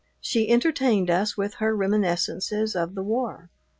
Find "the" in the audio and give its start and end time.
2.95-3.03